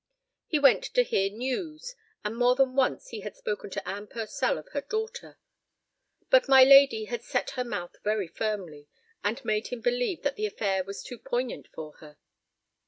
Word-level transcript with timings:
He 0.47 0.57
went 0.57 0.83
to 0.95 1.03
hear 1.03 1.29
news, 1.29 1.93
and 2.25 2.35
more 2.35 2.55
than 2.55 2.75
once 2.75 3.09
he 3.09 3.19
had 3.19 3.35
spoken 3.37 3.69
to 3.69 3.87
Anne 3.87 4.07
Purcell 4.07 4.57
of 4.57 4.69
her 4.69 4.81
daughter; 4.81 5.37
but 6.31 6.47
my 6.49 6.63
lady 6.63 7.05
had 7.05 7.21
set 7.21 7.51
her 7.51 7.63
mouth 7.63 7.97
very 8.03 8.27
firmly, 8.27 8.87
and 9.23 9.45
made 9.45 9.67
him 9.67 9.79
believe 9.81 10.23
that 10.23 10.37
the 10.37 10.47
affair 10.47 10.83
was 10.83 11.03
too 11.03 11.19
poignant 11.19 11.67
for 11.67 11.93
her. 11.97 12.17